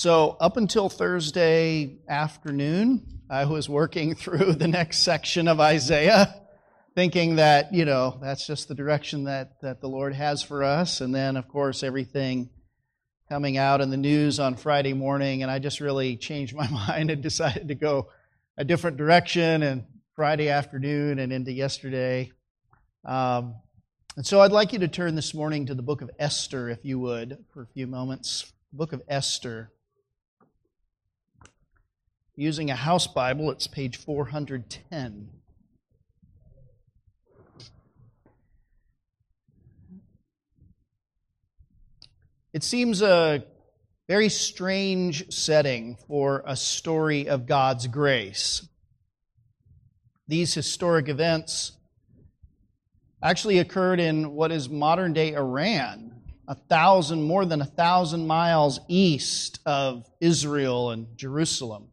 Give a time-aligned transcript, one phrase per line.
[0.00, 6.40] So, up until Thursday afternoon, I was working through the next section of Isaiah,
[6.94, 11.02] thinking that, you know, that's just the direction that, that the Lord has for us.
[11.02, 12.48] And then, of course, everything
[13.28, 17.10] coming out in the news on Friday morning, and I just really changed my mind
[17.10, 18.08] and decided to go
[18.56, 19.84] a different direction and
[20.16, 22.32] Friday afternoon and into yesterday.
[23.04, 23.54] Um,
[24.16, 26.86] and so I'd like you to turn this morning to the book of Esther, if
[26.86, 28.50] you would, for a few moments.
[28.72, 29.72] The book of Esther.
[32.40, 35.28] Using a house Bible, it's page 410.
[42.54, 43.44] It seems a
[44.08, 48.66] very strange setting for a story of God's grace.
[50.26, 51.72] These historic events
[53.22, 58.80] actually occurred in what is modern day Iran, a thousand, more than a thousand miles
[58.88, 61.88] east of Israel and Jerusalem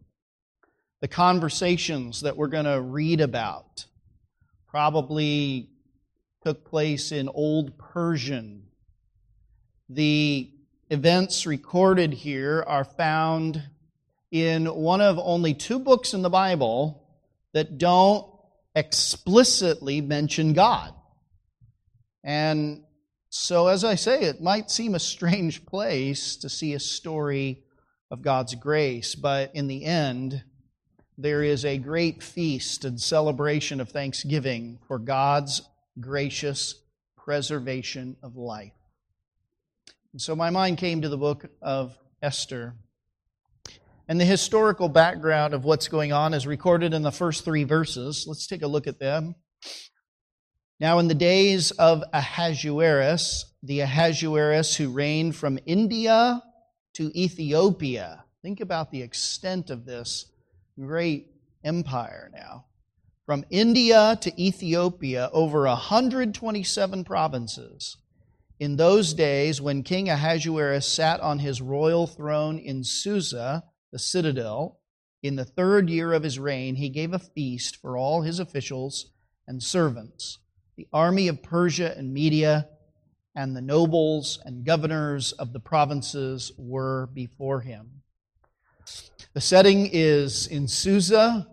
[1.07, 3.85] the conversations that we're going to read about
[4.67, 5.69] probably
[6.43, 8.63] took place in Old Persian.
[9.87, 10.51] The
[10.89, 13.63] events recorded here are found
[14.31, 17.07] in one of only two books in the Bible
[17.53, 18.25] that don't
[18.75, 20.93] explicitly mention God.
[22.21, 22.83] And
[23.29, 27.63] so, as I say, it might seem a strange place to see a story
[28.11, 30.43] of God's grace, but in the end,
[31.17, 35.63] there is a great feast and celebration of thanksgiving for God's
[35.99, 36.75] gracious
[37.15, 38.73] preservation of life.
[40.13, 42.75] And so my mind came to the book of Esther.
[44.07, 48.25] And the historical background of what's going on is recorded in the first three verses.
[48.27, 49.35] Let's take a look at them.
[50.79, 56.43] Now, in the days of Ahasuerus, the Ahasuerus who reigned from India
[56.93, 60.31] to Ethiopia, think about the extent of this
[60.79, 61.31] great
[61.63, 62.65] empire now.
[63.25, 67.97] From India to Ethiopia, over 127 provinces.
[68.59, 74.79] In those days, when King Ahasuerus sat on his royal throne in Susa, the citadel,
[75.21, 79.11] in the third year of his reign, he gave a feast for all his officials
[79.47, 80.39] and servants,
[80.75, 82.69] the army of Persia and Media,
[83.35, 87.96] and the nobles and governors of the provinces were before him.
[89.37, 91.45] The setting is in Susa,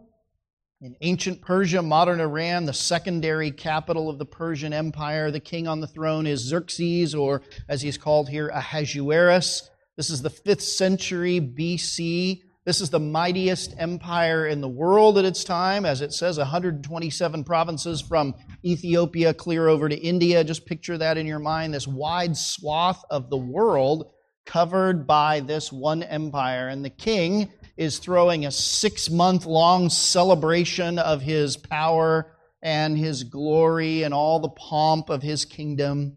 [0.80, 5.30] in ancient Persia, modern Iran, the secondary capital of the Persian Empire.
[5.30, 9.68] The king on the throne is Xerxes, or as he's called here, Ahasuerus.
[9.98, 12.40] This is the 5th century BC.
[12.64, 15.84] This is the mightiest empire in the world at its time.
[15.84, 18.34] As it says, 127 provinces from
[18.64, 20.42] Ethiopia clear over to India.
[20.42, 24.10] Just picture that in your mind this wide swath of the world
[24.46, 26.68] covered by this one empire.
[26.68, 33.24] And the king is throwing a six month long celebration of his power and his
[33.24, 36.16] glory and all the pomp of his kingdom.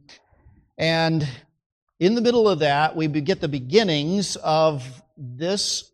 [0.78, 1.28] And
[2.00, 4.84] in the middle of that, we get the beginnings of
[5.18, 5.92] this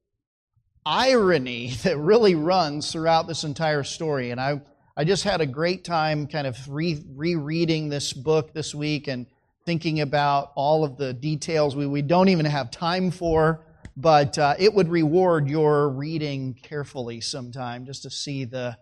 [0.86, 4.32] irony that really runs throughout this entire story.
[4.32, 4.62] And I,
[4.98, 9.26] I just had a great time kind of re- rereading this book this week and
[9.66, 13.66] thinking about all of the details we, we don't even have time for
[13.96, 18.78] but uh, it would reward your reading carefully sometime just to see the,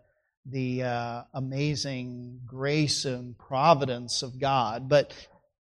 [0.45, 4.87] the uh, amazing grace and providence of God.
[4.87, 5.13] But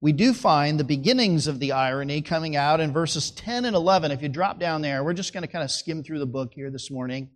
[0.02, 4.12] we do find the beginnings of the irony coming out in verses 10 and 11.
[4.12, 6.54] If you drop down there, we're just going to kind of skim through the book
[6.54, 7.30] here this morning.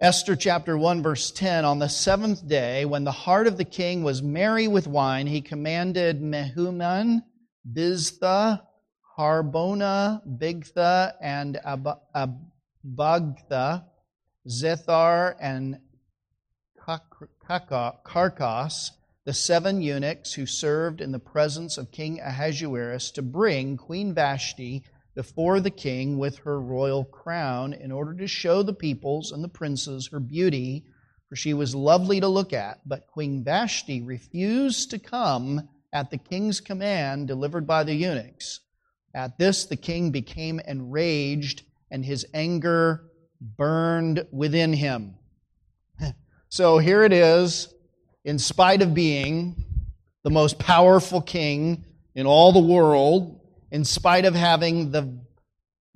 [0.00, 4.02] Esther chapter 1, verse 10 On the seventh day, when the heart of the king
[4.02, 7.22] was merry with wine, he commanded Mehuman,
[7.70, 8.62] Biztha,
[9.16, 11.60] Harbona, Bigtha, and
[12.84, 13.84] Abagtha,
[14.48, 15.78] Zethar, and
[16.76, 18.90] Carkas,
[19.24, 24.82] the seven eunuchs who served in the presence of King Ahasuerus, to bring Queen Vashti
[25.14, 29.48] before the king with her royal crown in order to show the peoples and the
[29.48, 30.84] princes her beauty,
[31.28, 32.80] for she was lovely to look at.
[32.84, 38.60] But Queen Vashti refused to come at the king's command delivered by the eunuchs.
[39.14, 43.04] At this, the king became enraged, and his anger
[43.40, 45.14] burned within him.
[46.48, 47.74] So here it is,
[48.24, 49.64] in spite of being
[50.22, 51.84] the most powerful king
[52.14, 53.40] in all the world,
[53.72, 55.18] in spite of having the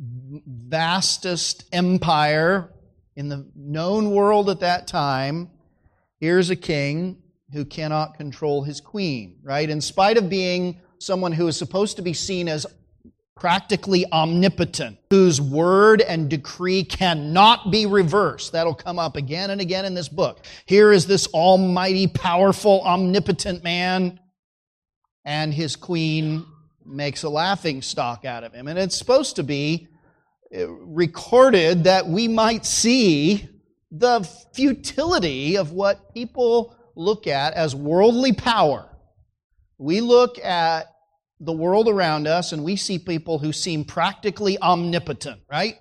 [0.01, 2.73] vastest empire
[3.15, 5.49] in the known world at that time,
[6.19, 7.23] here's a king
[7.53, 9.71] who cannot control his queen, right?
[9.71, 12.67] In spite of being someone who is supposed to be seen as
[13.41, 18.53] practically omnipotent, whose word and decree cannot be reversed.
[18.53, 20.45] That'll come up again and again in this book.
[20.67, 24.21] Here is this almighty, powerful, omnipotent man,
[25.25, 26.45] and his queen
[26.85, 28.67] makes a laughing stock out of him.
[28.67, 29.89] And it's supposed to be
[30.57, 33.49] uh, recorded that we might see
[33.91, 38.89] the futility of what people look at as worldly power.
[39.79, 40.93] We look at
[41.41, 45.79] the world around us and we see people who seem practically omnipotent, right?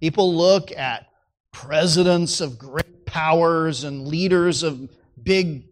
[0.00, 1.06] People look at
[1.52, 4.88] presidents of great powers and leaders of
[5.22, 5.64] big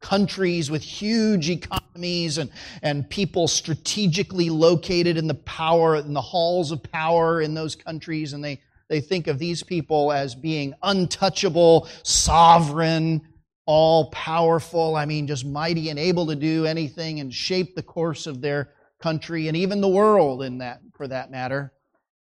[0.00, 2.50] countries with huge economies and,
[2.82, 8.32] and people strategically located in the power, in the halls of power in those countries,
[8.32, 13.20] and they, they think of these people as being untouchable, sovereign,
[13.66, 18.26] all powerful, I mean, just mighty and able to do anything and shape the course
[18.26, 21.72] of their country and even the world in that, for that matter.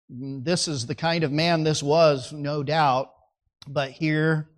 [0.10, 3.12] This is the kind of man this was, no doubt.
[3.68, 4.50] But here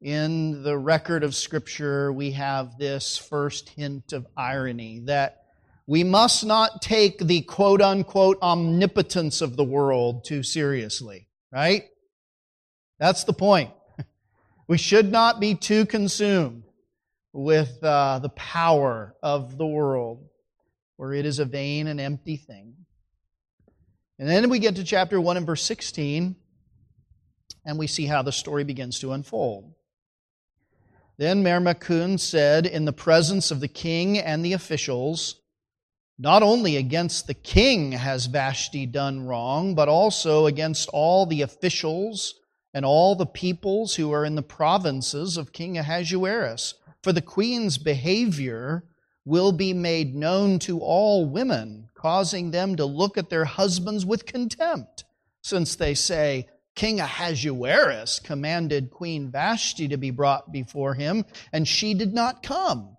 [0.00, 5.42] in the record of Scripture, we have this first hint of irony that
[5.86, 11.84] we must not take the quote unquote omnipotence of the world too seriously, right?
[12.98, 13.70] That's the point.
[14.72, 16.62] We should not be too consumed
[17.34, 20.26] with uh, the power of the world,
[20.96, 22.76] where it is a vain and empty thing.
[24.18, 26.36] And then we get to chapter 1 and verse 16,
[27.66, 29.74] and we see how the story begins to unfold.
[31.18, 35.42] Then Memucan said, in the presence of the king and the officials,
[36.18, 42.36] Not only against the king has Vashti done wrong, but also against all the officials
[42.74, 46.74] and all the peoples who are in the provinces of King Ahasuerus.
[47.02, 48.84] For the queen's behavior
[49.24, 54.26] will be made known to all women, causing them to look at their husbands with
[54.26, 55.04] contempt,
[55.42, 61.92] since they say, King Ahasuerus commanded Queen Vashti to be brought before him, and she
[61.94, 62.91] did not come.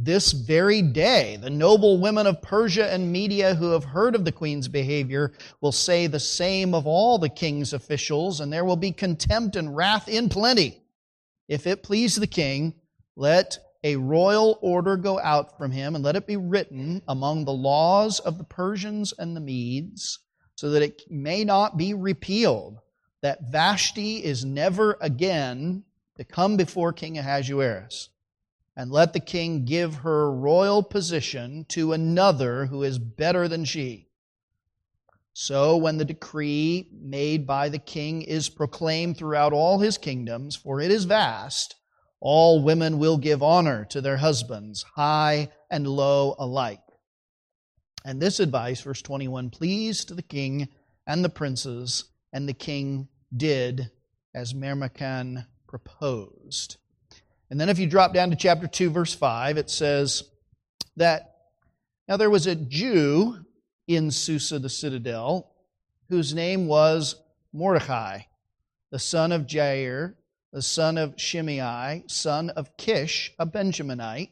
[0.00, 4.30] This very day, the noble women of Persia and Media who have heard of the
[4.30, 8.92] queen's behavior will say the same of all the king's officials, and there will be
[8.92, 10.84] contempt and wrath in plenty.
[11.48, 12.74] If it please the king,
[13.16, 17.52] let a royal order go out from him, and let it be written among the
[17.52, 20.20] laws of the Persians and the Medes,
[20.54, 22.78] so that it may not be repealed,
[23.20, 25.82] that Vashti is never again
[26.16, 28.10] to come before King Ahasuerus
[28.78, 34.08] and let the king give her royal position to another who is better than she.
[35.32, 40.80] So, when the decree made by the king is proclaimed throughout all his kingdoms, for
[40.80, 41.74] it is vast,
[42.20, 46.82] all women will give honor to their husbands, high and low alike.
[48.04, 50.68] And this advice, verse 21, pleased the king
[51.04, 53.90] and the princes, and the king did
[54.34, 56.76] as Memucan proposed.
[57.50, 60.24] And then if you drop down to chapter 2, verse 5, it says
[60.96, 61.36] that
[62.06, 63.44] now there was a Jew
[63.86, 65.50] in Susa the citadel
[66.10, 67.16] whose name was
[67.52, 68.20] Mordecai,
[68.90, 70.14] the son of Jair,
[70.52, 74.30] the son of Shimei, son of Kish, a Benjaminite,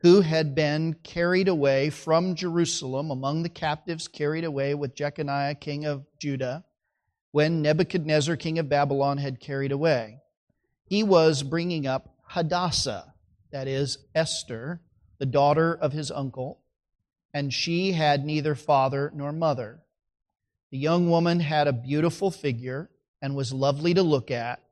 [0.00, 5.84] who had been carried away from Jerusalem among the captives carried away with Jeconiah, king
[5.84, 6.64] of Judah,
[7.32, 10.20] when Nebuchadnezzar, king of Babylon, had carried away.
[10.84, 13.14] He was bringing up Hadassah,
[13.50, 14.80] that is, Esther,
[15.18, 16.60] the daughter of his uncle,
[17.32, 19.80] and she had neither father nor mother.
[20.70, 22.90] The young woman had a beautiful figure
[23.22, 24.62] and was lovely to look at,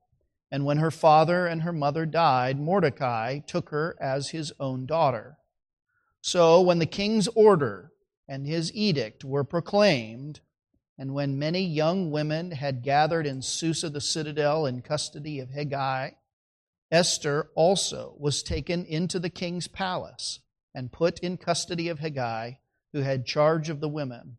[0.50, 5.38] and when her father and her mother died, Mordecai took her as his own daughter.
[6.20, 7.92] So when the king's order
[8.28, 10.40] and his edict were proclaimed,
[10.98, 16.14] and when many young women had gathered in Susa the citadel in custody of Hegai,
[16.90, 20.40] Esther also was taken into the king's palace
[20.75, 22.59] and put in custody of Hegai,
[22.93, 24.37] who had charge of the women.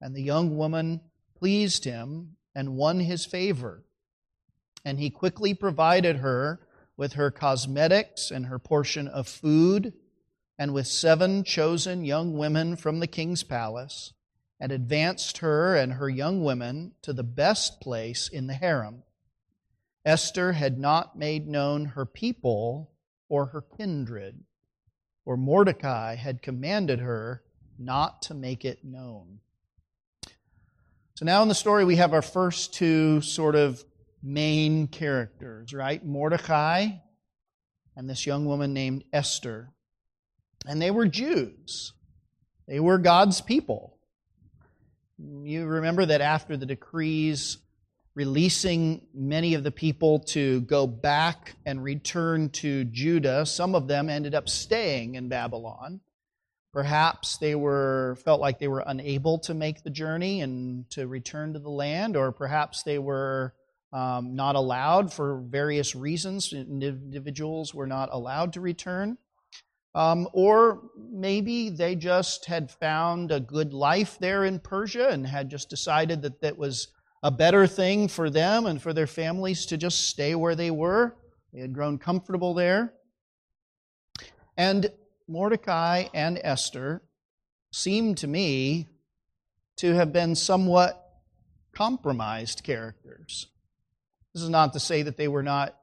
[0.00, 1.00] And the young woman
[1.34, 3.84] pleased him and won his favor.
[4.84, 6.60] And he quickly provided her
[6.96, 9.94] with her cosmetics and her portion of food,
[10.58, 14.12] and with seven chosen young women from the king's palace,
[14.58, 19.02] and advanced her and her young women to the best place in the harem.
[20.10, 22.90] Esther had not made known her people
[23.28, 24.42] or her kindred,
[25.22, 27.44] for Mordecai had commanded her
[27.78, 29.38] not to make it known.
[31.14, 33.84] So now in the story, we have our first two sort of
[34.20, 36.04] main characters, right?
[36.04, 36.88] Mordecai
[37.94, 39.70] and this young woman named Esther.
[40.66, 41.92] And they were Jews,
[42.66, 43.96] they were God's people.
[45.20, 47.58] You remember that after the decrees
[48.14, 54.10] releasing many of the people to go back and return to Judah, some of them
[54.10, 56.00] ended up staying in Babylon.
[56.72, 61.52] Perhaps they were felt like they were unable to make the journey and to return
[61.52, 63.54] to the land, or perhaps they were
[63.92, 66.52] um, not allowed for various reasons.
[66.52, 69.18] Individuals were not allowed to return.
[69.94, 75.50] Um, or maybe they just had found a good life there in Persia and had
[75.50, 76.88] just decided that that was
[77.22, 81.16] a better thing for them and for their families to just stay where they were.
[81.52, 82.94] They had grown comfortable there.
[84.56, 84.90] And
[85.28, 87.02] Mordecai and Esther
[87.72, 88.88] seem to me
[89.76, 90.96] to have been somewhat
[91.72, 93.46] compromised characters.
[94.34, 95.76] This is not to say that they were not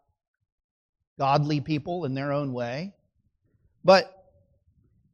[1.17, 2.94] godly people in their own way,
[3.84, 4.13] but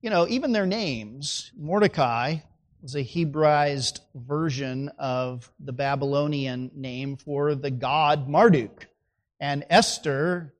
[0.02, 2.38] you know, even their names, Mordecai
[2.84, 8.88] was a Hebraized version of the Babylonian name for the god Marduk,
[9.40, 10.54] and Esther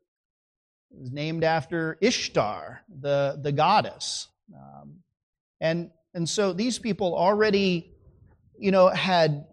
[1.02, 4.30] is named after Ishtar, the, the goddess.
[4.56, 5.00] Um,
[5.60, 7.92] and, and so these people already,
[8.58, 9.46] you know, had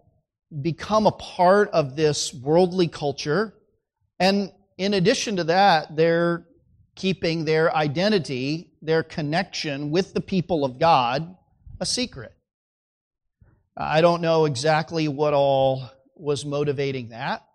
[0.61, 3.53] become a part of this worldly culture.
[4.17, 6.45] And in addition to that, they're
[6.95, 11.35] keeping their identity, their connection with the people of God,
[11.81, 12.33] a secret.
[13.75, 17.45] I don't know exactly what all was motivating that,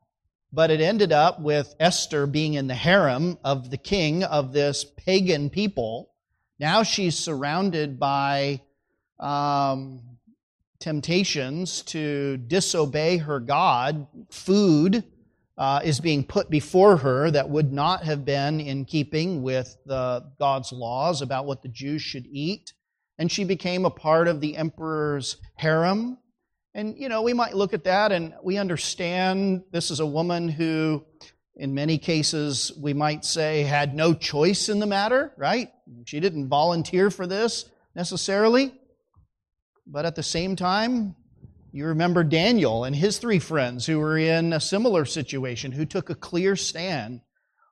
[0.52, 4.84] but it ended up with Esther being in the harem of the king of this
[4.84, 6.10] pagan people.
[6.58, 8.62] Now she's surrounded by
[9.20, 10.00] um,
[10.80, 14.06] temptations to disobey her God.
[14.30, 15.04] Food
[15.58, 20.24] uh, is being put before her that would not have been in keeping with the,
[20.38, 22.72] God's laws about what the Jews should eat.
[23.18, 26.18] And she became a part of the emperor's harem.
[26.74, 30.48] And, you know, we might look at that and we understand this is a woman
[30.48, 31.04] who,
[31.54, 35.70] in many cases, we might say had no choice in the matter, right?
[36.04, 38.74] She didn't volunteer for this necessarily.
[39.86, 41.16] But at the same time,
[41.72, 46.10] you remember Daniel and his three friends who were in a similar situation, who took
[46.10, 47.20] a clear stand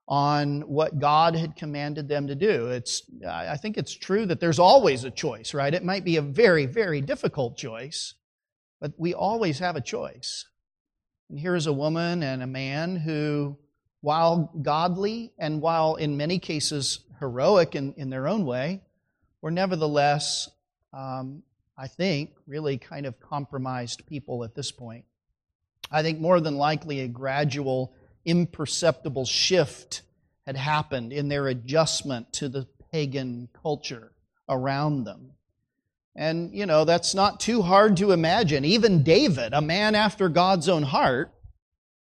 [0.06, 2.68] on what God had commanded them to do.
[2.68, 5.72] It's, I think it's true that there's always a choice, right?
[5.72, 8.14] It might be a very, very difficult choice,
[8.80, 10.46] but we always have a choice.
[11.30, 13.56] And here is a woman and a man who,
[14.02, 18.82] while godly and while in many cases heroic in, in their own way,
[19.40, 20.50] were nevertheless
[20.92, 21.42] um,
[21.76, 25.04] I think, really kind of compromised people at this point.
[25.90, 27.93] I think more than likely a gradual,
[28.24, 30.02] imperceptible shift
[30.46, 34.12] had happened in their adjustment to the pagan culture
[34.48, 35.32] around them.
[36.16, 38.64] And, you know, that's not too hard to imagine.
[38.64, 41.32] Even David, a man after God's own heart,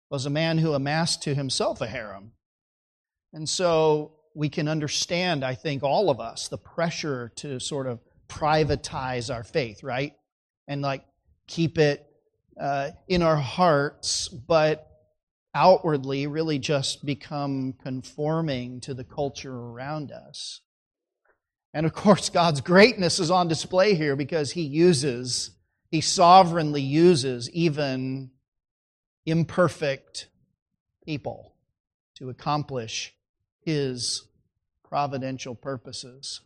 [0.09, 2.31] was a man who amassed to himself a harem.
[3.31, 7.99] And so we can understand, I think, all of us, the pressure to sort of
[8.27, 10.13] privatize our faith, right?
[10.67, 11.05] And like
[11.47, 12.05] keep it
[12.59, 14.90] uh, in our hearts, but
[15.53, 20.61] outwardly really just become conforming to the culture around us.
[21.73, 25.51] And of course, God's greatness is on display here because He uses,
[25.89, 28.31] He sovereignly uses even
[29.25, 30.27] imperfect
[31.05, 31.53] people
[32.15, 33.13] to accomplish
[33.61, 34.23] His
[34.91, 36.41] providential purposes.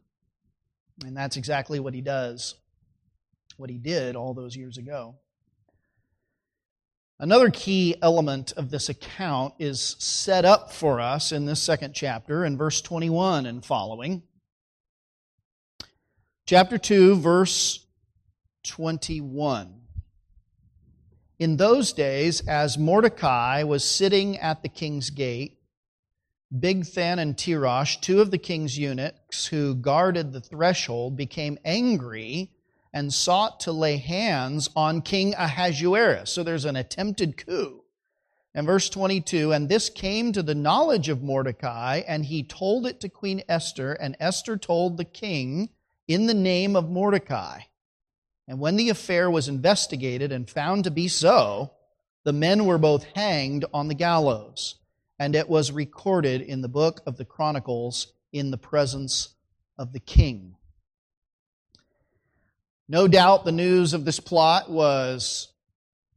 [1.03, 2.53] And that's exactly what he does,
[3.57, 5.15] what he did all those years ago.
[7.17, 12.43] Another key element of this account is set up for us in this second chapter
[12.43, 14.21] in verse 21 and following.
[16.45, 17.85] Chapter 2, verse
[18.65, 19.81] 21.
[21.39, 25.57] In those days, as Mordecai was sitting at the king's gate,
[26.53, 32.51] Bigthan and Teresh, two of the king's eunuchs who guarded the threshold, became angry
[32.95, 36.31] and sought to lay hands on King Ahasuerus.
[36.31, 37.83] So there's an attempted coup.
[38.55, 42.99] And verse 22 And this came to the knowledge of Mordecai, and he told it
[43.01, 45.69] to Queen Esther, and Esther told the king
[46.07, 47.59] in the name of Mordecai.
[48.47, 51.73] And when the affair was investigated and found to be so,
[52.23, 54.75] the men were both hanged on the gallows
[55.19, 59.35] and it was recorded in the book of the Chronicles in the presence
[59.77, 60.55] of the king.
[62.87, 65.51] No doubt the news of this plot was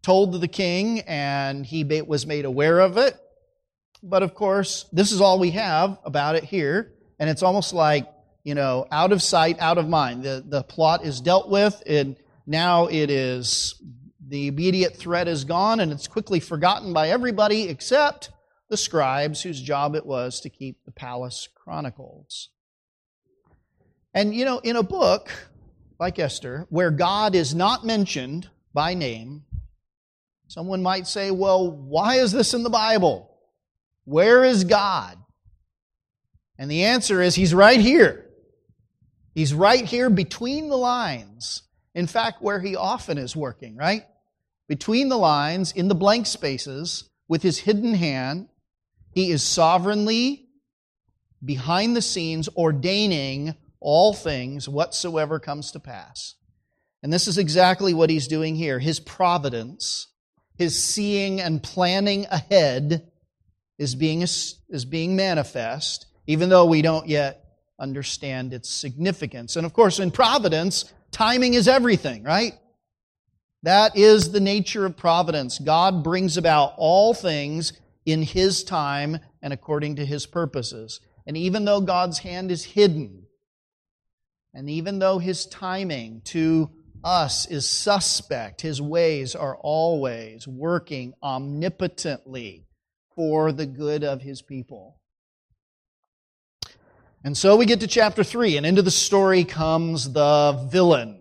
[0.03, 3.17] told to the king and he was made aware of it.
[4.03, 6.93] But of course, this is all we have about it here.
[7.19, 8.07] And it's almost like,
[8.45, 10.23] you know, out of sight, out of mind.
[10.23, 13.75] The, the plot is dealt with, and now it is
[14.29, 18.31] The immediate threat is gone, and it's quickly forgotten by everybody except
[18.69, 22.51] the scribes whose job it was to keep the palace chronicles.
[24.13, 25.31] And you know, in a book
[25.99, 29.45] like Esther, where God is not mentioned by name,
[30.47, 33.31] someone might say, well, why is this in the Bible?
[34.05, 35.19] Where is God?
[36.59, 38.26] And the answer is, He's right here.
[39.35, 41.62] He's right here between the lines.
[41.95, 44.05] In fact, where He often is working, right?
[44.69, 48.49] Between the lines, in the blank spaces, with His hidden hand,
[49.12, 50.49] He is sovereignly,
[51.45, 56.35] behind the scenes, ordaining all things whatsoever comes to pass.
[57.03, 58.79] And this is exactly what he's doing here.
[58.79, 60.09] His providence,
[60.57, 63.11] his seeing and planning ahead
[63.79, 67.45] is being, is being manifest, even though we don't yet
[67.79, 69.55] understand its significance.
[69.55, 72.55] And of course, in providence, timing is everything, right?
[73.63, 75.59] That is the nature of providence.
[75.59, 77.73] God brings about all things
[78.05, 81.01] in his time and according to his purposes.
[81.27, 83.27] And even though God's hand is hidden,
[84.55, 86.71] and even though his timing to
[87.05, 92.67] us is suspect, his ways are always working omnipotently
[93.14, 95.00] for the good of his people.
[97.25, 101.21] And so we get to chapter 3, and into the story comes the villain.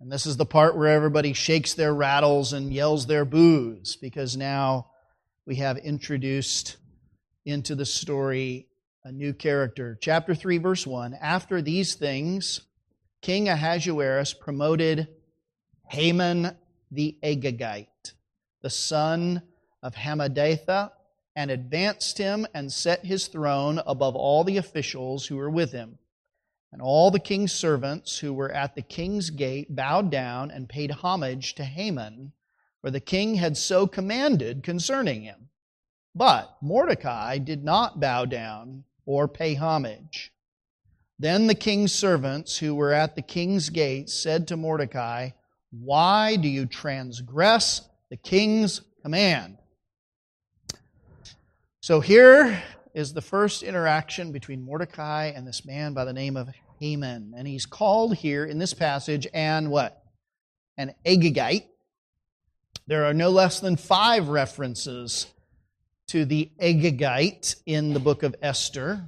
[0.00, 4.36] And this is the part where everybody shakes their rattles and yells their boos, because
[4.36, 4.90] now
[5.46, 6.76] we have introduced
[7.46, 8.68] into the story
[9.06, 9.98] a new character.
[10.00, 12.62] Chapter 3, verse 1 After these things,
[13.20, 15.08] King Ahasuerus promoted
[15.88, 16.56] Haman
[16.90, 18.14] the Agagite,
[18.62, 19.42] the son
[19.82, 20.90] of Hammedatha,
[21.36, 25.98] and advanced him and set his throne above all the officials who were with him.
[26.72, 30.90] And all the king's servants who were at the king's gate bowed down and paid
[30.90, 32.32] homage to Haman,
[32.80, 35.50] for the king had so commanded concerning him.
[36.14, 40.32] But Mordecai did not bow down or pay homage.
[41.18, 45.30] Then the king's servants who were at the king's gate said to Mordecai,
[45.70, 49.58] Why do you transgress the king's command?
[51.80, 52.62] So here
[52.94, 56.48] is the first interaction between Mordecai and this man by the name of
[56.80, 57.34] Haman.
[57.36, 60.02] And he's called here in this passage an what?
[60.76, 61.66] An Agagite.
[62.86, 65.26] There are no less than five references
[66.14, 69.02] to the Agagite in the book of Esther.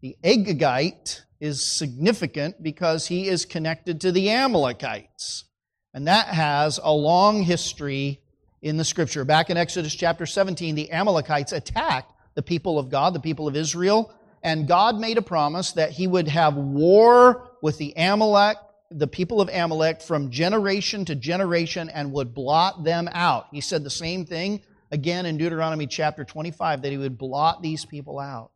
[0.00, 5.44] The Agagite is significant because he is connected to the Amalekites.
[5.92, 8.20] And that has a long history
[8.62, 9.24] in the scripture.
[9.24, 13.54] Back in Exodus chapter 17, the Amalekites attacked the people of God, the people of
[13.54, 18.56] Israel, and God made a promise that he would have war with the Amalek,
[18.90, 23.46] the people of Amalek from generation to generation and would blot them out.
[23.52, 27.84] He said the same thing again in Deuteronomy chapter 25 that he would blot these
[27.84, 28.50] people out.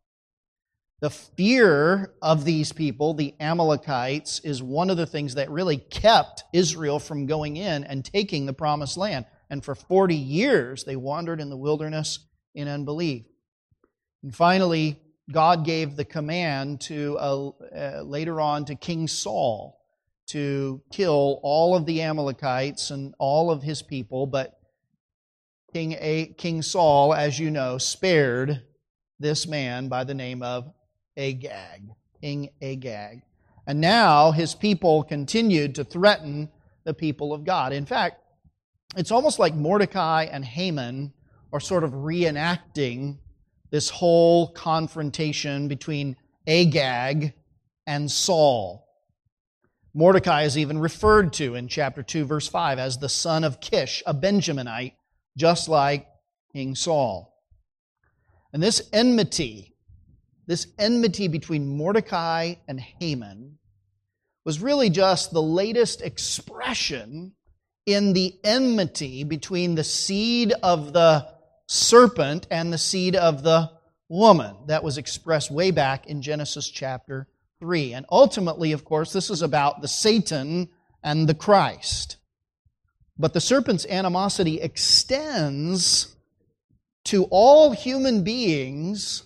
[1.01, 6.43] The fear of these people, the Amalekites, is one of the things that really kept
[6.53, 9.25] Israel from going in and taking the promised land.
[9.49, 12.19] And for 40 years, they wandered in the wilderness
[12.55, 13.25] in unbelief.
[14.25, 19.79] And finally, God gave the command to uh, uh, later on to King Saul
[20.29, 24.58] to kill all of the Amalekites and all of his people, but
[25.73, 28.63] King, A, King Saul, as you know, spared
[29.21, 30.73] this man by the name of
[31.17, 33.23] Agag, King Agag.
[33.67, 36.49] And now his people continued to threaten
[36.85, 37.75] the people of God.
[37.75, 38.23] In fact,
[38.97, 41.13] it's almost like Mordecai and Haman
[41.53, 43.19] are sort of reenacting
[43.71, 47.35] this whole confrontation between Agag
[47.87, 48.87] and Saul.
[49.93, 54.03] Mordecai is even referred to in chapter 2, verse 5, as the son of Kish,
[54.07, 54.93] a Benjaminite,
[55.39, 56.07] just like
[56.53, 57.35] King Saul.
[58.53, 59.77] And this enmity,
[60.47, 63.59] this enmity between Mordecai and Haman,
[64.45, 67.35] was really just the latest expression
[67.87, 71.27] in the enmity between the seed of the
[71.67, 73.71] serpent and the seed of the
[74.09, 74.57] woman.
[74.67, 77.29] That was expressed way back in Genesis chapter
[77.61, 77.93] 3.
[77.93, 80.69] And ultimately, of course, this is about the Satan
[81.03, 82.17] and the Christ.
[83.19, 86.15] But the serpent's animosity extends
[87.05, 89.25] to all human beings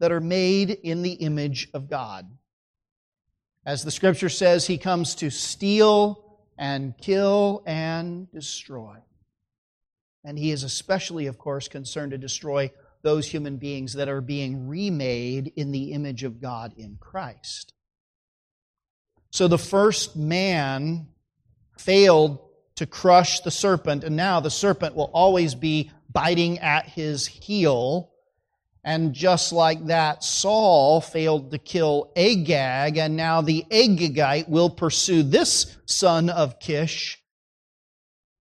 [0.00, 2.26] that are made in the image of God.
[3.66, 8.96] As the scripture says, he comes to steal and kill and destroy.
[10.24, 12.70] And he is especially, of course, concerned to destroy
[13.02, 17.74] those human beings that are being remade in the image of God in Christ.
[19.30, 21.08] So the first man
[21.76, 22.38] failed
[22.78, 28.12] to crush the serpent, and now the serpent will always be biting at his heel.
[28.84, 35.24] And just like that, Saul failed to kill Agag, and now the Agagite will pursue
[35.24, 37.20] this son of Kish,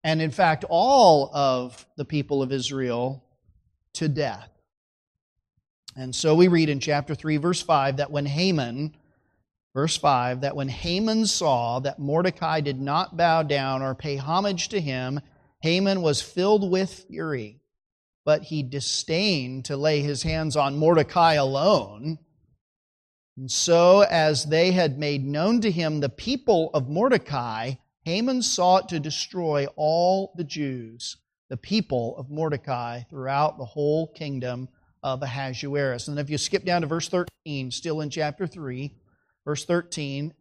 [0.03, 3.25] and in fact, all of the people of Israel
[3.94, 4.51] to death.
[5.97, 8.97] And so we read in chapter 3, verse 5, that when Haman,
[9.75, 14.69] verse 5, that when Haman saw that Mordecai did not bow down or pay homage
[14.69, 15.21] to him,
[15.61, 17.61] Haman was filled with fury
[18.25, 22.19] but he disdained to lay his hands on Mordecai alone.
[23.37, 28.89] And so, as they had made known to him the people of Mordecai, Haman sought
[28.91, 31.17] to destroy all the Jews,
[31.49, 34.69] the people of Mordecai, throughout the whole kingdom
[35.03, 36.09] of Ahasuerus.
[36.09, 38.95] And if you skip down to verse 13, still in chapter 3,
[39.45, 40.35] verse 13,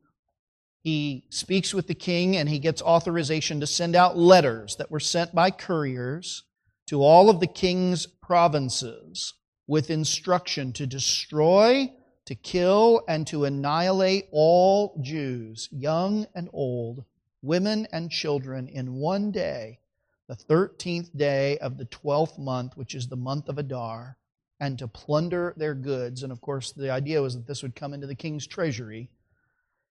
[0.82, 5.00] he speaks with the king and he gets authorization to send out letters that were
[5.00, 6.44] sent by couriers
[6.88, 9.34] to all of the king's provinces
[9.66, 11.90] with instruction to destroy,
[12.26, 17.06] to kill, and to annihilate all Jews, young and old,
[17.42, 19.80] women and children, in one day,
[20.28, 24.18] the 13th day of the 12th month, which is the month of Adar,
[24.64, 26.24] and to plunder their goods.
[26.24, 29.10] And of course, the idea was that this would come into the king's treasury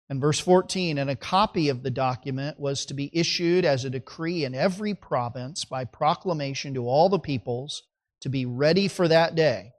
[0.08, 3.90] and verse 14, and a copy of the document was to be issued as a
[3.90, 7.84] decree in every province by proclamation to all the peoples
[8.20, 9.72] to be ready for that day.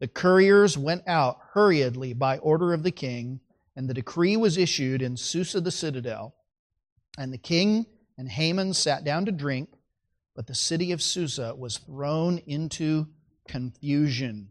[0.00, 3.40] The couriers went out hurriedly by order of the king,
[3.76, 6.34] and the decree was issued in Susa the citadel.
[7.16, 9.70] And the king and Haman sat down to drink,
[10.34, 13.06] but the city of Susa was thrown into
[13.50, 14.50] confusion.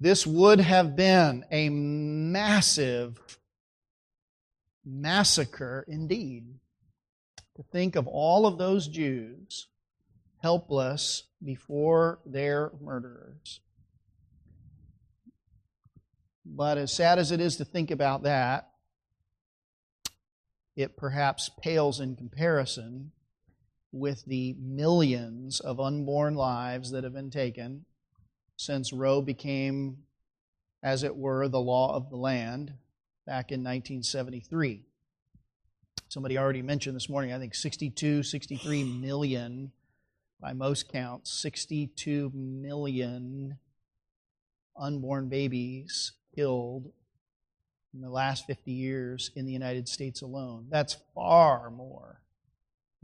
[0.00, 3.18] This would have been a massive
[4.84, 6.46] massacre indeed.
[7.56, 9.68] To think of all of those Jews
[10.38, 13.60] helpless before their murderers.
[16.44, 18.70] But as sad as it is to think about that,
[20.74, 23.12] it perhaps pales in comparison
[23.94, 27.84] with the millions of unborn lives that have been taken
[28.56, 29.98] since Roe became,
[30.82, 32.72] as it were, the law of the land
[33.24, 34.82] back in 1973.
[36.08, 39.70] Somebody already mentioned this morning, I think 62, 63 million,
[40.40, 43.58] by most counts, 62 million
[44.76, 46.90] unborn babies killed
[47.94, 50.66] in the last 50 years in the United States alone.
[50.68, 52.23] That's far more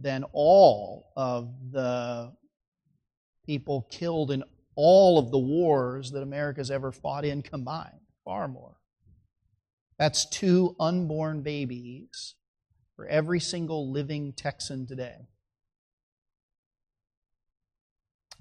[0.03, 2.33] than all of the
[3.45, 4.45] people killed in
[4.77, 8.01] all of the wars that America's ever fought in combined.
[8.25, 8.77] Far more.
[9.99, 12.35] That's two unborn babies
[12.97, 15.17] for every single living Texan today.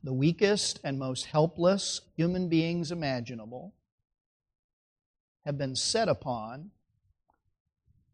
[0.04, 3.74] The weakest and most helpless human beings imaginable
[5.46, 6.72] have been set upon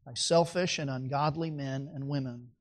[0.05, 2.51] by selfish and ungodly men and women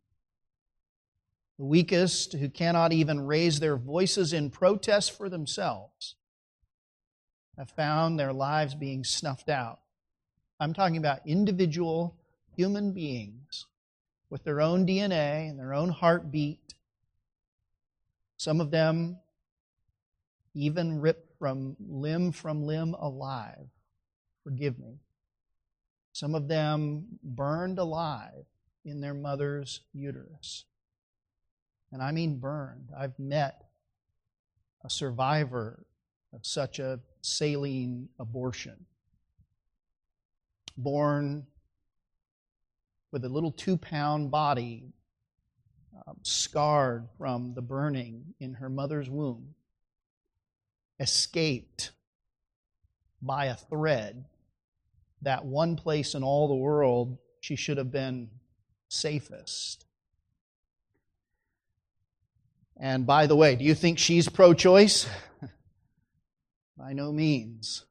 [1.58, 6.16] the weakest who cannot even raise their voices in protest for themselves,
[7.56, 9.78] have found their lives being snuffed out.
[10.58, 12.16] I'm talking about individual
[12.56, 13.66] human beings
[14.30, 16.74] with their own DNA and their own heartbeat.
[18.36, 19.18] Some of them
[20.54, 23.68] even ripped from limb from limb alive.
[24.42, 24.98] Forgive me.
[26.12, 28.44] Some of them burned alive
[28.84, 30.64] in their mother's uterus
[31.94, 32.90] and I mean burned.
[32.98, 33.68] I've met
[34.84, 35.86] a survivor
[36.32, 38.84] of such a saline abortion,
[40.76, 41.46] born
[43.12, 44.92] with a little two pound body,
[46.04, 49.54] um, scarred from the burning in her mother's womb,
[50.98, 51.92] escaped
[53.22, 54.24] by a thread
[55.22, 58.28] that one place in all the world she should have been
[58.88, 59.83] safest
[62.76, 65.06] and by the way, do you think she's pro choice?
[66.76, 67.84] by no means.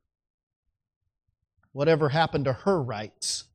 [1.72, 3.46] Whatever happened to her rights?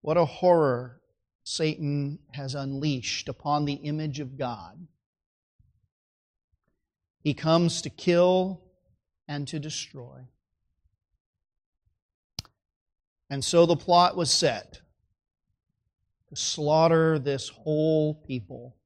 [0.00, 1.00] What a horror
[1.44, 4.86] Satan has unleashed upon the image of God.
[7.20, 8.62] He comes to kill
[9.28, 10.26] and to destroy.
[13.30, 14.80] And so the plot was set
[16.36, 18.76] slaughter this whole people.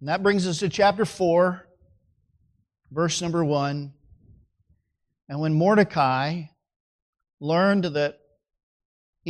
[0.00, 1.66] And that brings us to chapter 4,
[2.90, 3.92] verse number 1.
[5.28, 6.44] And when Mordecai
[7.40, 8.18] learned that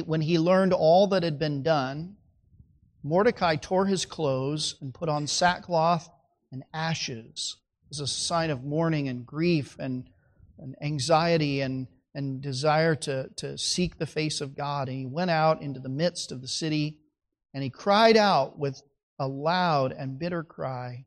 [0.04, 2.16] when he learned all that had been done,
[3.02, 6.10] Mordecai tore his clothes and put on sackcloth
[6.52, 7.56] and ashes
[7.90, 10.08] as a sign of mourning and grief and,
[10.58, 14.88] and anxiety and, and desire to, to seek the face of God.
[14.88, 16.96] And he went out into the midst of the city
[17.52, 18.82] and he cried out with
[19.18, 21.04] a loud and bitter cry.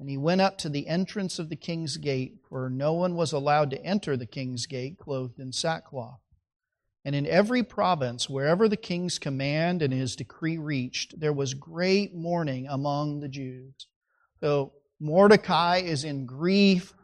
[0.00, 3.32] And he went up to the entrance of the king's gate, for no one was
[3.32, 6.18] allowed to enter the king's gate clothed in sackcloth.
[7.04, 12.16] And in every province, wherever the king's command and his decree reached, there was great
[12.16, 13.86] mourning among the Jews.
[14.40, 16.94] So Mordecai is in grief.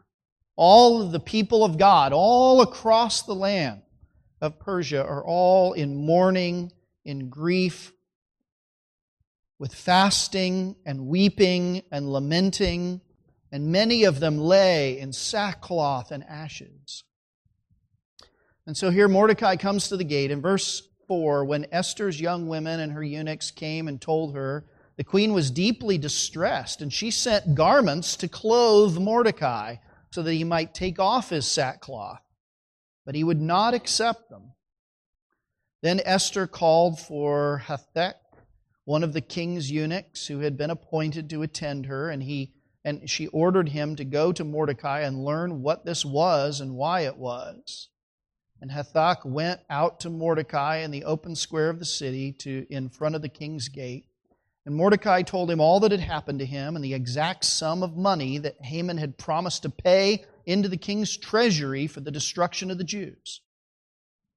[0.61, 3.81] All of the people of God, all across the land
[4.41, 6.73] of Persia, are all in mourning,
[7.05, 7.93] in grief,
[9.57, 12.99] with fasting and weeping and lamenting,
[13.53, 17.05] and many of them lay in sackcloth and ashes.
[18.67, 20.29] And so here Mordecai comes to the gate.
[20.29, 24.65] In verse 4, when Esther's young women and her eunuchs came and told her,
[24.97, 29.77] the queen was deeply distressed, and she sent garments to clothe Mordecai
[30.11, 32.21] so that he might take off his sackcloth.
[33.05, 34.53] But he would not accept them.
[35.81, 38.15] Then Esther called for Hathach,
[38.85, 43.09] one of the king's eunuchs who had been appointed to attend her, and he and
[43.09, 47.17] she ordered him to go to Mordecai and learn what this was and why it
[47.17, 47.89] was.
[48.61, 52.89] And Hathach went out to Mordecai in the open square of the city to in
[52.89, 54.08] front of the king's gate.
[54.69, 57.97] And Mordecai told him all that had happened to him and the exact sum of
[57.97, 62.77] money that Haman had promised to pay into the king's treasury for the destruction of
[62.77, 63.41] the Jews.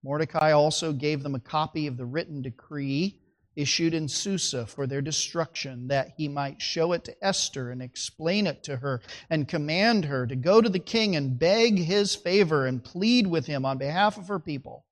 [0.02, 3.20] Mordecai also gave them a copy of the written decree
[3.56, 8.46] issued in Susa for their destruction, that he might show it to Esther and explain
[8.46, 12.64] it to her and command her to go to the king and beg his favor
[12.64, 14.86] and plead with him on behalf of her people.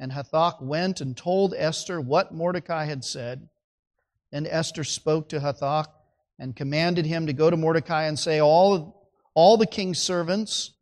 [0.00, 3.50] And Hathach went and told Esther what Mordecai had said.
[4.30, 5.88] Then Esther spoke to Hathach
[6.38, 10.72] and commanded him to go to Mordecai and say, All, all the king's servants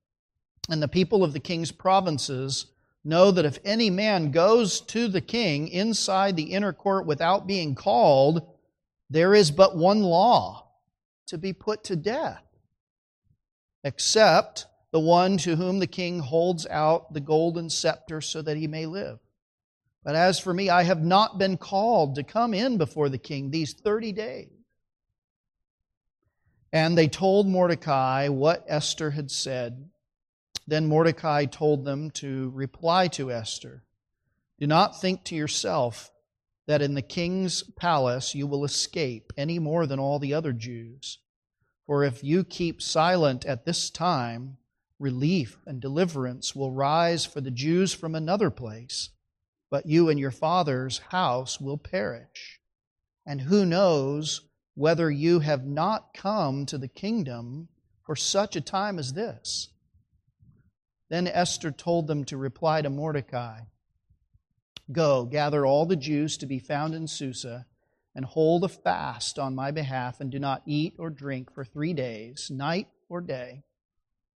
[0.68, 2.66] and the people of the king's provinces
[3.04, 7.74] know that if any man goes to the king inside the inner court without being
[7.74, 8.42] called,
[9.08, 10.66] there is but one law
[11.26, 12.42] to be put to death,
[13.84, 18.66] except the one to whom the king holds out the golden scepter so that he
[18.66, 19.20] may live.
[20.06, 23.50] But as for me, I have not been called to come in before the king
[23.50, 24.52] these 30 days.
[26.72, 29.90] And they told Mordecai what Esther had said.
[30.64, 33.82] Then Mordecai told them to reply to Esther
[34.60, 36.12] Do not think to yourself
[36.68, 41.18] that in the king's palace you will escape any more than all the other Jews.
[41.84, 44.58] For if you keep silent at this time,
[45.00, 49.10] relief and deliverance will rise for the Jews from another place,
[49.70, 52.60] but you and your father's house will perish.
[53.26, 54.42] And who knows
[54.74, 57.68] whether you have not come to the kingdom
[58.04, 59.70] for such a time as this?
[61.08, 63.60] Then Esther told them to reply to Mordecai
[64.92, 67.66] Go, gather all the Jews to be found in Susa,
[68.14, 71.92] and hold a fast on my behalf, and do not eat or drink for three
[71.92, 73.64] days, night or day.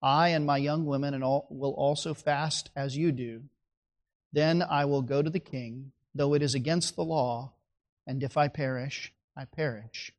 [0.02, 3.44] I and my young women will also fast as you do.
[4.32, 7.54] Then I will go to the king, though it is against the law,
[8.06, 10.12] and if I perish, I perish.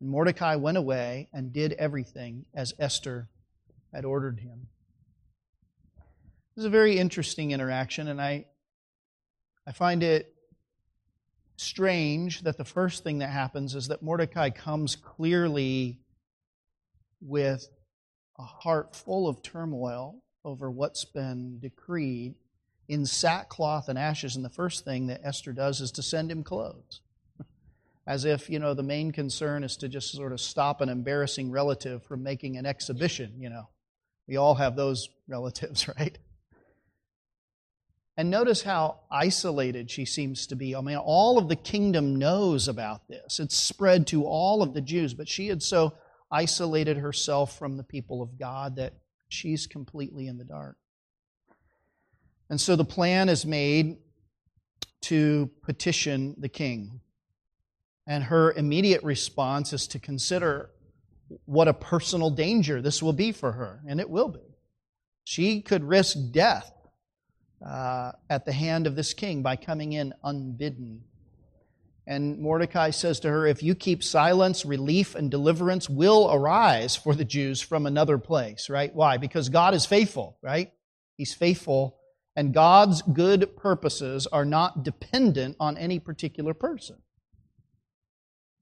[0.00, 3.28] And Mordecai went away and did everything as Esther
[3.92, 4.68] had ordered him.
[6.54, 8.46] This is a very interesting interaction, and I,
[9.66, 10.34] I find it
[11.56, 15.98] strange that the first thing that happens is that Mordecai comes clearly
[17.20, 17.68] with
[18.38, 22.36] a heart full of turmoil over what's been decreed
[22.88, 24.34] in sackcloth and ashes.
[24.34, 27.00] And the first thing that Esther does is to send him clothes.
[28.06, 31.50] As if, you know, the main concern is to just sort of stop an embarrassing
[31.50, 33.68] relative from making an exhibition, you know.
[34.26, 36.18] We all have those relatives, right?
[38.16, 40.74] And notice how isolated she seems to be.
[40.74, 43.38] I mean, all of the kingdom knows about this.
[43.38, 45.94] It's spread to all of the Jews, but she had so
[46.28, 48.94] isolated herself from the people of God that
[49.28, 50.76] she's completely in the dark.
[52.50, 53.98] And so the plan is made
[55.02, 57.00] to petition the king.
[58.06, 60.70] And her immediate response is to consider
[61.44, 64.56] what a personal danger this will be for her, and it will be.
[65.24, 66.72] She could risk death
[67.64, 71.02] uh, at the hand of this king by coming in unbidden.
[72.06, 77.14] And Mordecai says to her, If you keep silence, relief and deliverance will arise for
[77.14, 78.94] the Jews from another place, right?
[78.94, 79.18] Why?
[79.18, 80.72] Because God is faithful, right?
[81.18, 81.97] He's faithful
[82.38, 86.94] And God's good purposes are not dependent on any particular person.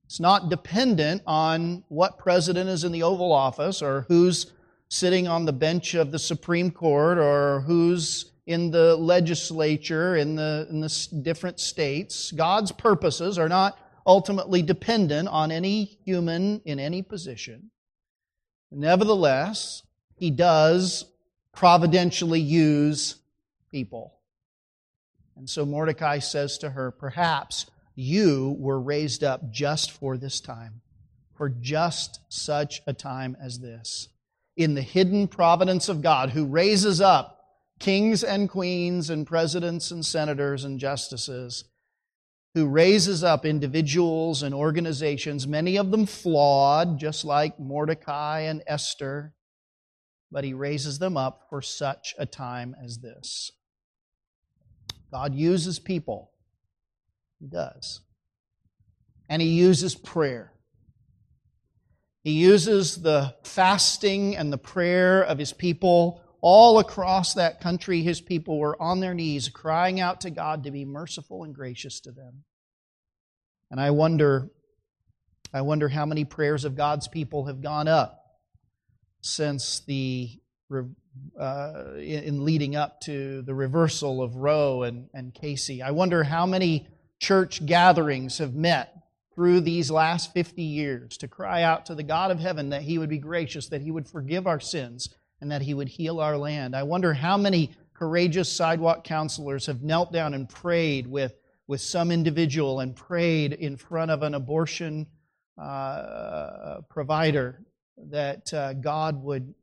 [0.06, 4.50] It's not dependent on what president is in the Oval Office or who's
[4.88, 10.66] sitting on the bench of the Supreme Court or who's in the legislature in the,
[10.70, 12.32] in the different states.
[12.32, 17.70] God's purposes are not ultimately dependent on any human in any position.
[18.70, 19.82] Nevertheless,
[20.14, 21.04] he does
[21.52, 23.16] providentially use
[23.76, 24.14] people.
[25.36, 30.80] And so Mordecai says to her, Perhaps you were raised up just for this time,
[31.34, 34.08] for just such a time as this.
[34.56, 37.38] In the hidden providence of God, who raises up
[37.78, 41.64] kings and queens and presidents and senators and justices,
[42.54, 49.34] who raises up individuals and organizations, many of them flawed, just like Mordecai and Esther,
[50.32, 53.52] but he raises them up for such a time as this.
[55.10, 56.30] God uses people.
[57.38, 58.00] He does.
[59.28, 60.52] And he uses prayer.
[62.22, 68.20] He uses the fasting and the prayer of his people all across that country, his
[68.20, 72.12] people were on their knees crying out to God to be merciful and gracious to
[72.12, 72.44] them.
[73.70, 74.50] And I wonder,
[75.52, 78.22] I wonder how many prayers of God's people have gone up
[79.22, 80.30] since the
[81.38, 85.82] uh, in leading up to the reversal of Roe and, and Casey.
[85.82, 86.88] I wonder how many
[87.20, 88.92] church gatherings have met
[89.34, 92.98] through these last 50 years to cry out to the God of heaven that He
[92.98, 96.36] would be gracious, that He would forgive our sins, and that He would heal our
[96.36, 96.74] land.
[96.74, 101.34] I wonder how many courageous sidewalk counselors have knelt down and prayed with,
[101.66, 105.06] with some individual and prayed in front of an abortion
[105.60, 107.62] uh, provider
[108.10, 109.54] that uh, God would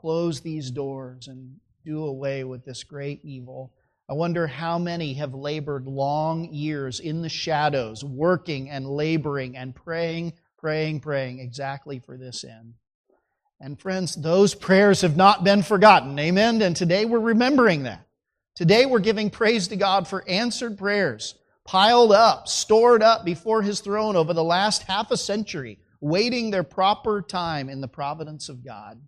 [0.00, 3.72] close these doors and do away with this great evil.
[4.08, 9.74] I wonder how many have labored long years in the shadows, working and laboring and
[9.74, 12.74] praying, praying, praying exactly for this end.
[13.60, 16.18] And friends, those prayers have not been forgotten.
[16.18, 16.62] Amen.
[16.62, 18.06] And today we're remembering that.
[18.56, 21.34] Today we're giving praise to God for answered prayers
[21.64, 26.64] piled up, stored up before His throne over the last half a century, waiting their
[26.64, 29.00] proper time in the providence of God.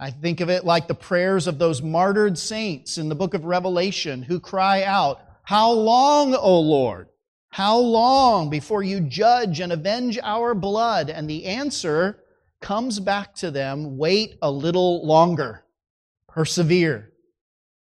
[0.00, 3.44] I think of it like the prayers of those martyred saints in the book of
[3.44, 7.08] Revelation who cry out, How long, O Lord?
[7.50, 11.10] How long before you judge and avenge our blood?
[11.10, 12.22] And the answer
[12.60, 15.64] comes back to them wait a little longer,
[16.28, 17.10] persevere.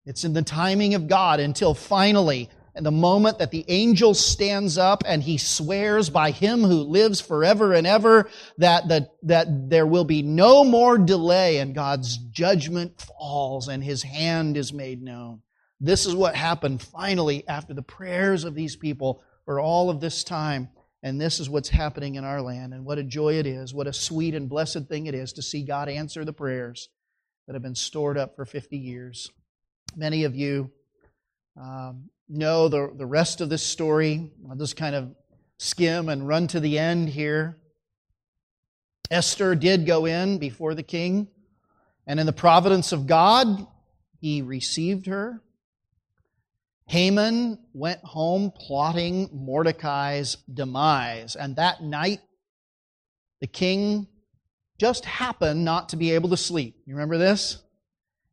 [0.06, 4.78] It's in the timing of God until finally, in the moment that the angel stands
[4.78, 9.86] up and he swears by him who lives forever and ever that, that, that there
[9.86, 15.42] will be no more delay and God's judgment falls and his hand is made known.
[15.82, 20.24] This is what happened finally after the prayers of these people for all of this
[20.24, 20.70] time.
[21.04, 22.74] And this is what's happening in our land.
[22.74, 23.74] And what a joy it is.
[23.74, 26.88] What a sweet and blessed thing it is to see God answer the prayers
[27.46, 29.30] that have been stored up for 50 years.
[29.98, 30.72] Many of you
[31.60, 34.32] um, know the, the rest of this story.
[34.50, 35.16] I'll just kind of
[35.58, 37.58] skim and run to the end here.
[39.12, 41.28] Esther did go in before the king,
[42.06, 43.68] and in the providence of God,
[44.20, 45.42] he received her.
[46.86, 51.36] Haman went home plotting Mordecai's demise.
[51.36, 52.20] And that night,
[53.42, 54.08] the king
[54.80, 56.76] just happened not to be able to sleep.
[56.86, 57.62] You remember this?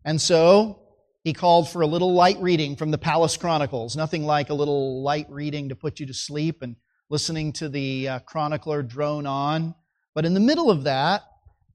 [0.05, 0.86] And so
[1.27, 3.97] he called for a little light reading from the Palace Chronicles.
[3.97, 6.77] Nothing like a little light reading to put you to sleep and
[7.11, 9.75] listening to the uh, chronicler drone on.
[10.15, 11.25] But in the middle of that,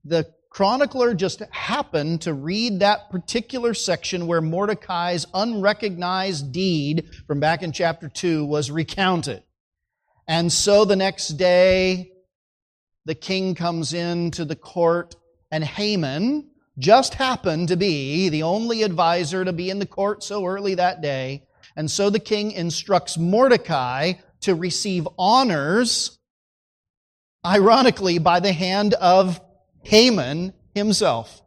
[0.05, 7.61] the chronicler just happened to read that particular section where Mordecai's unrecognized deed from back
[7.61, 9.43] in chapter 2 was recounted.
[10.29, 12.13] And so the next day,
[13.03, 15.17] the king comes into the court,
[15.51, 20.45] and Haman just happened to be the only advisor to be in the court so
[20.45, 21.43] early that day.
[21.76, 26.17] And so the king instructs Mordecai to receive honors,
[27.45, 29.39] ironically, by the hand of
[29.84, 31.41] Haman himself.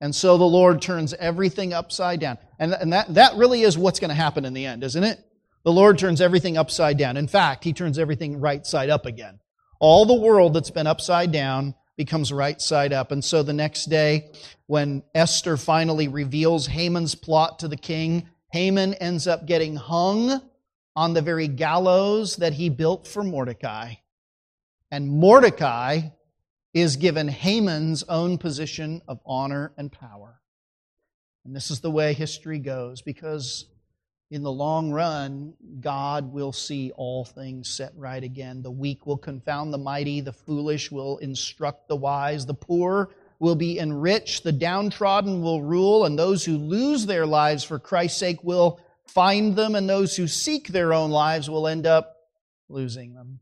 [0.00, 2.38] And so the Lord turns everything upside down.
[2.58, 5.18] And, and that, that really is what's going to happen in the end, isn't it?
[5.64, 7.16] The Lord turns everything upside down.
[7.16, 9.38] In fact, He turns everything right side up again.
[9.78, 13.12] All the world that's been upside down becomes right side up.
[13.12, 14.30] And so the next day,
[14.66, 20.40] when Esther finally reveals Haman's plot to the king, Haman ends up getting hung
[20.94, 23.94] on the very gallows that he built for Mordecai.
[24.90, 26.00] And Mordecai
[26.74, 30.40] is given Haman's own position of honor and power.
[31.44, 33.66] And this is the way history goes because
[34.32, 38.62] in the long run, God will see all things set right again.
[38.62, 43.10] The weak will confound the mighty, the foolish will instruct the wise, the poor
[43.40, 48.18] will be enriched, the downtrodden will rule, and those who lose their lives for Christ's
[48.18, 52.16] sake will find them, and those who seek their own lives will end up
[52.70, 53.38] losing them.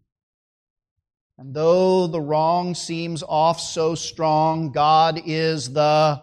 [1.39, 6.21] And though the wrong seems off so strong, God is the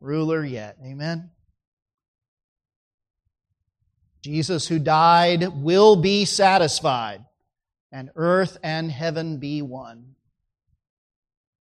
[0.00, 0.76] ruler yet.
[0.84, 1.30] Amen.
[4.26, 7.24] Jesus, who died, will be satisfied,
[7.92, 10.16] and earth and heaven be one.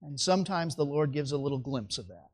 [0.01, 2.29] And sometimes the Lord gives a little glimpse of that.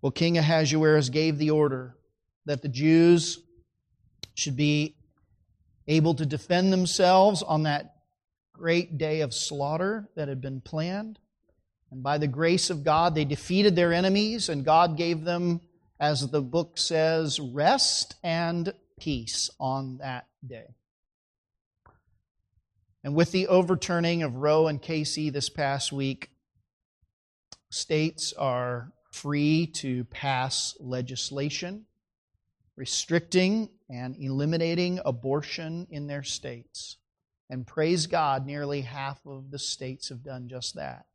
[0.00, 1.96] Well, King Ahasuerus gave the order
[2.46, 3.40] that the Jews
[4.34, 4.94] should be
[5.88, 7.96] able to defend themselves on that
[8.52, 11.18] great day of slaughter that had been planned.
[11.90, 15.60] And by the grace of God, they defeated their enemies, and God gave them
[16.00, 20.74] as the book says, rest and peace on that day.
[23.04, 26.30] And with the overturning of Roe and Casey this past week,
[27.70, 31.86] states are free to pass legislation
[32.78, 36.96] restricting and eliminating abortion in their states.
[37.50, 41.06] And praise God, nearly half of the states have done just that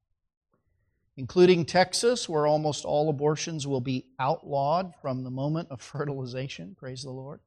[1.17, 6.75] including Texas, where almost all abortions will be outlawed from the moment of fertilization.
[6.77, 7.39] Praise the Lord.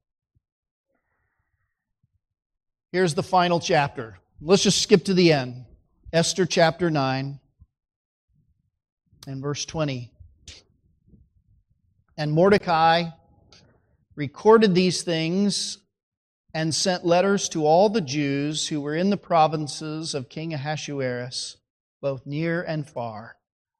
[2.93, 4.19] Here's the final chapter.
[4.41, 5.64] Let's just skip to the end.
[6.12, 7.41] Esther chapter 9
[9.27, 10.11] and verse 20.
[12.17, 13.05] And Mordecai
[14.14, 15.79] recorded these things
[16.55, 21.59] and sent letters to all the Jews who were in the provinces of King Ahasuerus,
[22.01, 23.36] both near and far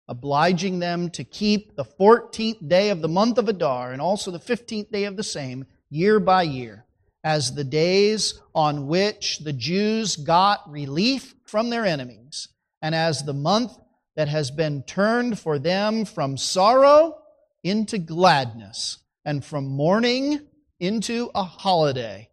[0.09, 4.39] obliging them to keep the 14th day of the month of Adar and also the
[4.39, 6.85] 15th day of the same year by year
[7.25, 12.49] as the days on which the Jews got relief from their enemies
[12.83, 13.77] and as the month
[14.15, 17.19] that has been turned for them from sorrow
[17.65, 20.41] into gladness and from mourning
[20.79, 22.29] into a holiday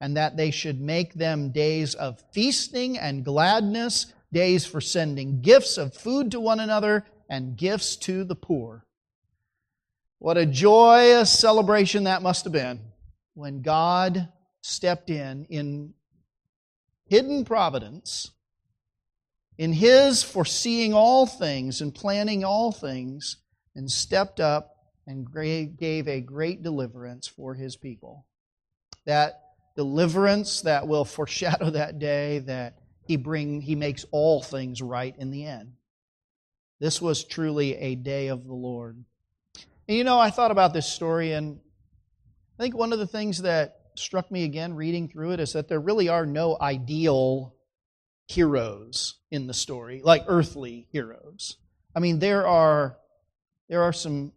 [0.00, 5.78] and that they should make them days of feasting and gladness, days for sending gifts
[5.78, 8.84] of food to one another and gifts to the poor.
[10.18, 12.78] What a joyous celebration that must have been
[13.32, 14.28] when God
[14.60, 15.94] stepped in in
[17.06, 18.32] hidden providence,
[19.56, 23.38] in His foreseeing all things and planning all things,
[23.74, 24.76] and stepped up
[25.06, 25.26] and
[25.78, 28.26] gave a great deliverance for His people.
[29.06, 29.40] That
[29.74, 32.76] deliverance that will foreshadow that day that
[33.06, 35.72] He bring He makes all things right in the end.
[36.82, 39.04] This was truly a day of the Lord.
[39.86, 41.60] And you know, I thought about this story, and
[42.58, 45.68] I think one of the things that struck me again reading through it is that
[45.68, 47.54] there really are no ideal
[48.26, 51.56] heroes in the story, like earthly heroes.
[51.94, 52.98] I mean, there are
[53.68, 54.32] there are some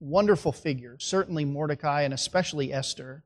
[0.00, 3.24] wonderful figures, certainly Mordecai and especially Esther.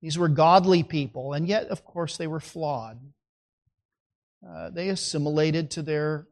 [0.00, 2.98] These were godly people, and yet, of course, they were flawed.
[4.42, 6.26] Uh, they assimilated to their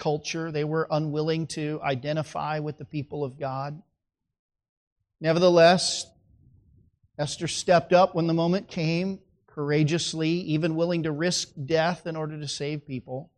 [0.00, 0.50] culture.
[0.50, 3.80] They were unwilling to identify with the people of God.
[5.20, 6.06] Nevertheless,
[7.18, 12.40] Esther stepped up when the moment came, courageously, even willing to risk death in order
[12.40, 13.30] to save people.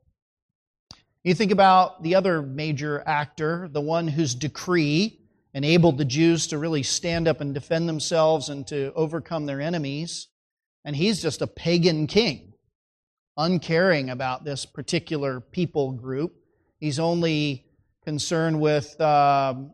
[1.24, 5.20] You think about the other major actor, the one whose decree
[5.54, 10.28] enabled the Jews to really stand up and defend themselves and to overcome their enemies.
[10.84, 12.54] And he's just a pagan king,
[13.36, 16.41] uncaring about this particular people group.
[16.82, 17.64] He's only
[18.04, 19.72] concerned with um,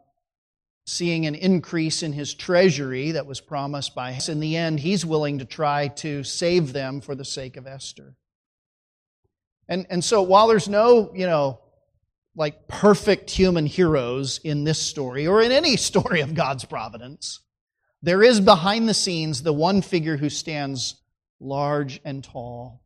[0.87, 4.29] seeing an increase in his treasury that was promised by us.
[4.29, 8.15] In the end, he's willing to try to save them for the sake of Esther.
[9.71, 11.61] And, and so while there's no, you know,
[12.37, 17.41] like perfect human heroes in this story or in any story of God's providence,
[18.03, 20.97] there is behind the scenes the one figure who stands
[21.41, 22.83] large and tall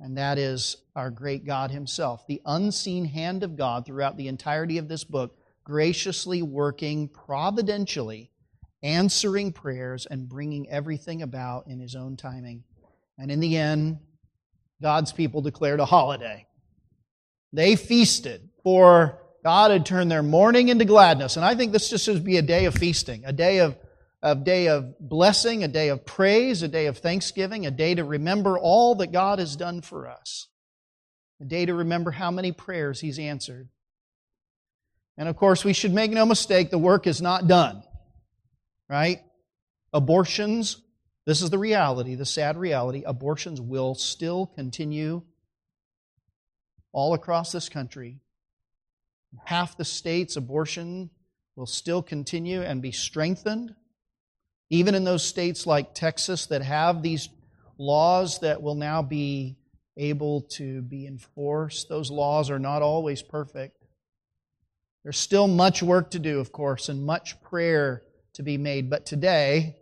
[0.00, 4.78] and that is our great God Himself, the unseen hand of God throughout the entirety
[4.78, 8.30] of this book, graciously working providentially,
[8.82, 12.64] answering prayers, and bringing everything about in His own timing.
[13.18, 13.98] And in the end,
[14.80, 16.46] God's people declared a holiday.
[17.52, 21.36] They feasted, for God had turned their mourning into gladness.
[21.36, 23.76] And I think this just should be a day of feasting, a day of
[24.22, 28.04] a day of blessing, a day of praise, a day of thanksgiving, a day to
[28.04, 30.48] remember all that God has done for us,
[31.40, 33.68] a day to remember how many prayers He's answered.
[35.16, 37.82] And of course, we should make no mistake, the work is not done.
[38.88, 39.20] Right?
[39.92, 40.80] Abortions,
[41.26, 43.02] this is the reality, the sad reality.
[43.04, 45.22] Abortions will still continue
[46.92, 48.18] all across this country.
[49.44, 51.10] Half the states, abortion
[51.54, 53.74] will still continue and be strengthened.
[54.70, 57.28] Even in those states like Texas that have these
[57.78, 59.56] laws that will now be
[59.96, 63.84] able to be enforced, those laws are not always perfect.
[65.02, 68.02] There's still much work to do, of course, and much prayer
[68.34, 68.90] to be made.
[68.90, 69.76] But today,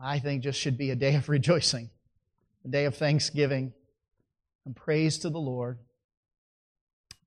[0.00, 1.90] I think just should be a day of rejoicing,
[2.64, 3.72] a day of thanksgiving
[4.64, 5.78] and praise to the Lord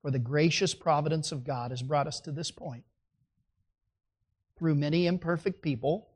[0.02, 2.84] for the gracious providence of God has brought us to this point.
[4.58, 6.08] Through many imperfect people,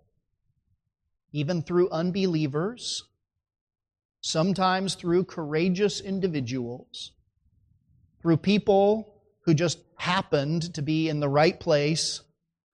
[1.31, 3.03] even through unbelievers,
[4.21, 7.11] sometimes through courageous individuals,
[8.21, 12.21] through people who just happened to be in the right place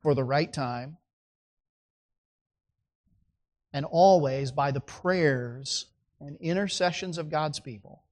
[0.02, 0.98] for the right time,
[3.74, 5.88] and always by the prayers
[6.20, 8.04] and intercessions of God's people.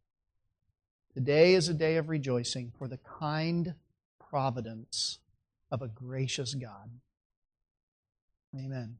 [1.13, 3.75] Today is a day of rejoicing for the kind
[4.19, 5.19] providence
[5.71, 6.91] of a gracious God.
[8.55, 8.97] Amen.